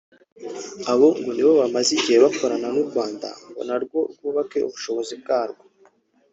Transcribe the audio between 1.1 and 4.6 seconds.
ngo nibo bamaze igihe bakorana n’u Rwanda ngo narwo rwubake